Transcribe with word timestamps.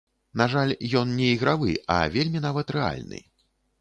На 0.39 0.45
жаль, 0.53 0.71
ён 1.01 1.11
не 1.19 1.27
ігравы, 1.33 1.75
а 1.97 1.99
вельмі 2.17 2.39
нават 2.47 2.75
рэальны. 2.77 3.21